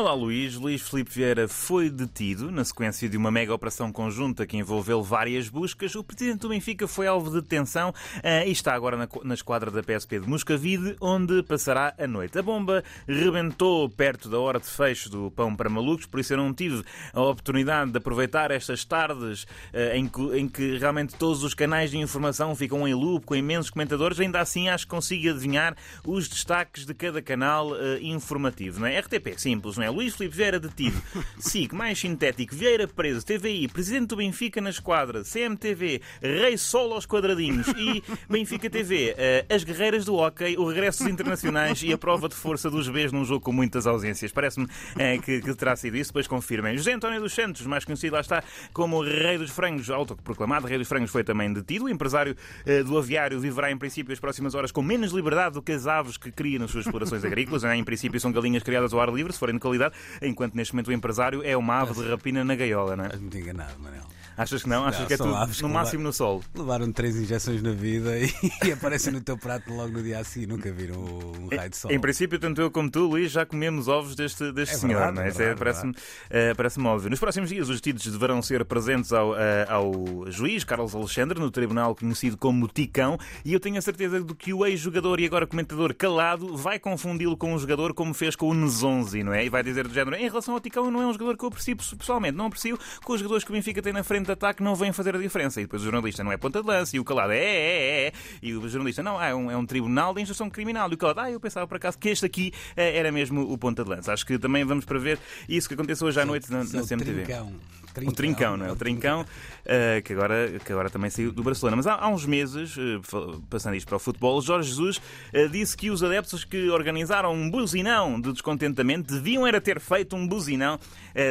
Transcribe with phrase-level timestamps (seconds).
[0.00, 4.56] Olá Luís, Luís Filipe Vieira foi detido na sequência de uma mega operação conjunta que
[4.56, 5.94] envolveu várias buscas.
[5.94, 9.70] O presidente do Benfica foi alvo de detenção uh, e está agora na, na, esquadra
[9.70, 12.38] da PSP de Moscavide, onde passará a noite.
[12.38, 16.38] A bomba rebentou perto da hora de fecho do Pão para Malucos, por isso eu
[16.38, 21.44] não tive a oportunidade de aproveitar estas tardes uh, em, que, em, que, realmente todos
[21.44, 24.18] os canais de informação ficam em loop com imensos comentadores.
[24.18, 28.80] Ainda assim acho que consigo adivinhar os destaques de cada canal uh, informativo.
[28.80, 28.98] Não é?
[28.98, 29.89] RTP, simples, não é?
[29.90, 31.00] Luís Filipe Vieira detido.
[31.38, 32.54] SIC, mais sintético.
[32.54, 33.24] Vieira preso.
[33.24, 35.22] TVI, presidente do Benfica na esquadra.
[35.22, 37.66] CMTV, rei solo aos quadradinhos.
[37.76, 42.28] E Benfica TV, eh, as guerreiras do hockey, o regresso dos internacionais e a prova
[42.28, 44.32] de força dos Bs num jogo com muitas ausências.
[44.32, 46.10] Parece-me é, que, que, terá sido isso.
[46.10, 46.76] Depois confirmem.
[46.76, 50.88] José António dos Santos, mais conhecido lá está como rei dos frangos, autoproclamado rei dos
[50.88, 51.86] frangos, foi também detido.
[51.86, 52.36] O empresário
[52.66, 55.86] eh, do aviário viverá em princípio as próximas horas com menos liberdade do que as
[55.86, 57.64] aves que cria nas suas explorações agrícolas.
[57.64, 59.79] Em princípio são galinhas criadas ao ar livre, se forem de qualidade
[60.20, 63.06] enquanto neste momento o empresário é uma ave de rapina na gaiola, não é?
[63.06, 64.19] Estás muito enganado, Manel.
[64.36, 64.84] Achas que não?
[64.84, 66.42] Achas não, que é tudo no máximo no sol?
[66.54, 68.30] Levaram três injeções na vida e,
[68.66, 70.46] e aparecem no teu prato logo no dia a seguir.
[70.46, 71.90] Nunca viram um raio de sol.
[71.90, 74.98] Em princípio, tanto eu como tu, Luís, já comemos ovos deste, deste é senhor.
[74.98, 75.48] Verdade, não é?
[75.48, 77.10] é, é Parece-me uh, parece óbvio.
[77.10, 79.36] Nos próximos dias, os detidos deverão ser presentes ao, uh,
[79.68, 84.34] ao juiz Carlos Alexandre no tribunal conhecido como Ticão e eu tenho a certeza de
[84.34, 88.48] que o ex-jogador e agora comentador calado vai confundi-lo com um jogador como fez com
[88.48, 89.44] o Nezonzi, não é?
[89.44, 91.48] E vai dizer do género, em relação ao Ticão, não é um jogador que eu
[91.48, 92.36] aprecio pessoalmente.
[92.36, 94.92] Não aprecio que os jogadores que o Benfica tem na frente de ataque não vêm
[94.92, 95.60] fazer a diferença.
[95.60, 98.06] E depois o jornalista não é ponta de lança, e o calado é, é, é,
[98.06, 98.12] é.
[98.42, 100.90] E o jornalista não, é um, é um tribunal de instrução criminal.
[100.90, 103.58] E o calado, ah, eu pensava por acaso que este aqui eh, era mesmo o
[103.58, 104.12] ponta de lança.
[104.12, 107.24] Acho que também vamos para ver isso que aconteceu hoje à noite na, na CMTV.
[107.24, 107.52] Trincão.
[107.92, 108.72] Trincão, o Trincão, não é?
[108.72, 111.76] O Trincão, uh, que, agora, que agora também saiu do Barcelona.
[111.76, 115.76] Mas há, há uns meses, uh, passando isto para o futebol, Jorge Jesus uh, disse
[115.76, 120.78] que os adeptos que organizaram um buzinão de descontentamento deviam era ter feito um buzinão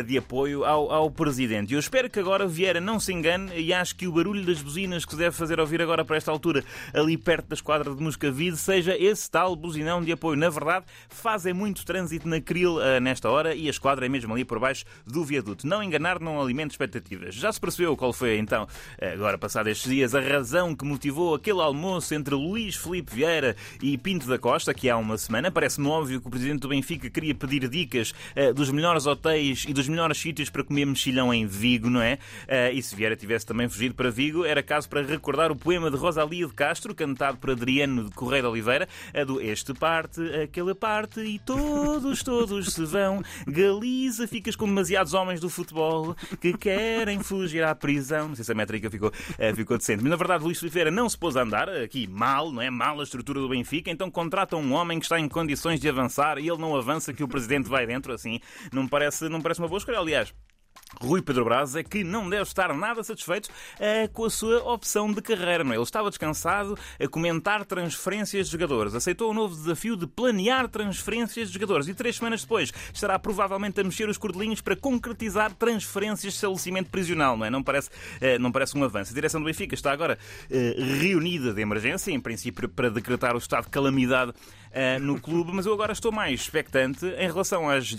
[0.06, 1.74] de apoio ao, ao presidente.
[1.74, 5.06] Eu espero que agora Vieira não se engane e acho que o barulho das buzinas
[5.06, 8.58] que se deve fazer ouvir agora para esta altura, ali perto da esquadra de Moscavide,
[8.58, 10.38] seja esse tal buzinão de apoio.
[10.38, 14.44] Na verdade, fazem muito trânsito na Cril nesta hora e a esquadra é mesmo ali
[14.44, 15.66] por baixo do viaduto.
[15.66, 17.36] Não enganar, não alimenta expectativas.
[17.36, 18.68] Já se percebeu qual foi, então,
[19.02, 23.98] agora passados estes dias, a razão que motivou aquele almoço entre Luís Felipe Vieira e
[23.98, 25.52] Pinto da Costa, que há uma semana.
[25.52, 29.74] Parece-me óbvio que o presidente do Benfica queria pedir dicas uh, dos melhores hotéis e
[29.74, 32.18] dos melhores sítios para comer mexilhão em Vigo, não é?
[32.46, 35.92] Uh, e se Vieira tivesse também fugido para Vigo, era caso para recordar o poema
[35.92, 40.22] de Rosalia de Castro, cantado por Adriano de Correia de Oliveira, a do Este parte,
[40.44, 43.22] aquela parte e todos, todos se vão.
[43.48, 48.30] Galiza, ficas com demasiados homens do futebol que querem fugir à prisão.
[48.30, 50.02] Não sei se a métrica ficou, uh, ficou decente.
[50.02, 52.70] Mas na verdade, Luís Oliveira não se pôs a andar aqui mal, não é?
[52.70, 53.92] Mal a estrutura do Benfica.
[53.92, 57.24] Então contrata um homem que está em condições de avançar e ele não avança que
[57.24, 58.14] o presidente vai dentro.
[58.14, 58.40] Assim,
[58.72, 60.00] não parece, não parece uma boa escolha.
[60.00, 60.34] Aliás,
[61.02, 65.12] Rui Pedro Braz é que não deve estar nada satisfeito uh, com a sua opção
[65.12, 65.64] de carreira.
[65.64, 65.76] Não é?
[65.76, 68.96] Ele estava descansado a comentar transferências de jogadores.
[68.96, 73.80] Aceitou o novo desafio de planear transferências de jogadores e três semanas depois estará provavelmente
[73.80, 77.38] a mexer os cordelinhos para concretizar transferências de estabelecimento prisional.
[77.38, 77.50] Não, é?
[77.50, 79.12] não, parece, uh, não parece um avanço.
[79.12, 80.18] A direção do Benfica está agora
[80.50, 84.34] uh, reunida de emergência, em princípio para decretar o estado de calamidade
[85.02, 87.92] no clube, mas eu agora estou mais expectante em relação às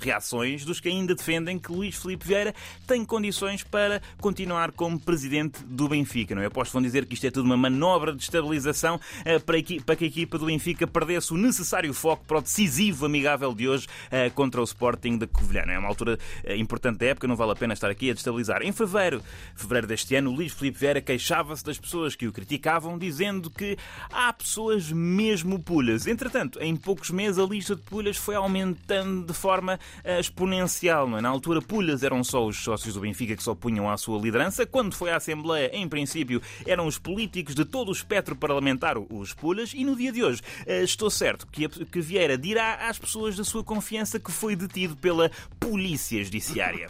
[0.00, 2.54] reações dos que ainda defendem que Luís Filipe Vieira
[2.86, 6.34] tem condições para continuar como presidente do Benfica.
[6.34, 6.46] Não é?
[6.46, 9.96] Aposto que vão dizer que isto é tudo uma manobra de estabilização uh, para, para,
[9.96, 13.86] que a equipa do Benfica perdesse o necessário foco para o decisivo amigável de hoje
[13.86, 15.62] uh, contra o Sporting da Covilhã.
[15.68, 18.62] É uma altura uh, importante da época, não vale a pena estar aqui a destabilizar.
[18.62, 19.22] Em fevereiro,
[19.54, 23.76] fevereiro deste ano, Luís Filipe Vieira queixava-se das pessoas que o criticavam, dizendo que
[24.10, 26.06] há pessoas mesmo pulhas.
[26.12, 29.80] Entretanto, em poucos meses a lista de pulhas foi aumentando de forma
[30.18, 31.08] exponencial.
[31.08, 31.20] Não é?
[31.22, 34.66] Na altura, pulhas eram só os sócios do Benfica que se opunham à sua liderança.
[34.66, 39.32] Quando foi à Assembleia, em princípio, eram os políticos de todo o espectro parlamentar os
[39.32, 39.72] pulhas.
[39.74, 43.44] E no dia de hoje, eh, estou certo que, que Vieira dirá às pessoas da
[43.44, 46.88] sua confiança que foi detido pela Polícia Judiciária.